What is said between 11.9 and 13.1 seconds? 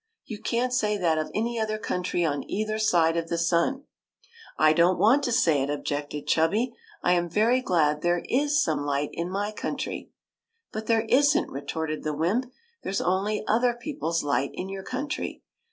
the wymp." There 's